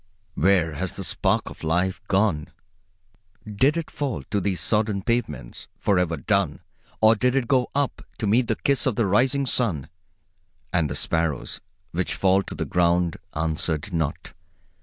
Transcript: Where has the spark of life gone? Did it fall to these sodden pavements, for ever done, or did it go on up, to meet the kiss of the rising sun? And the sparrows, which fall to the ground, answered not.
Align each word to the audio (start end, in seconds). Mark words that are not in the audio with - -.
Where 0.33 0.73
has 0.73 0.93
the 0.93 1.03
spark 1.03 1.47
of 1.47 1.63
life 1.63 2.01
gone? 2.07 2.47
Did 3.45 3.77
it 3.77 3.91
fall 3.91 4.23
to 4.31 4.41
these 4.41 4.59
sodden 4.59 5.03
pavements, 5.03 5.67
for 5.77 5.99
ever 5.99 6.17
done, 6.17 6.61
or 7.01 7.13
did 7.15 7.35
it 7.35 7.47
go 7.47 7.69
on 7.75 7.83
up, 7.83 8.01
to 8.17 8.25
meet 8.25 8.47
the 8.47 8.55
kiss 8.55 8.87
of 8.87 8.95
the 8.95 9.05
rising 9.05 9.45
sun? 9.45 9.89
And 10.73 10.89
the 10.89 10.95
sparrows, 10.95 11.61
which 11.91 12.15
fall 12.15 12.41
to 12.41 12.55
the 12.55 12.65
ground, 12.65 13.17
answered 13.35 13.93
not. 13.93 14.33